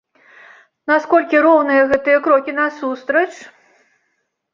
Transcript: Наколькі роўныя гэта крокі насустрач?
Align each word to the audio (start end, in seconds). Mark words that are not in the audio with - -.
Наколькі 0.91 1.41
роўныя 1.45 1.83
гэта 1.91 2.15
крокі 2.29 2.51
насустрач? 2.61 3.27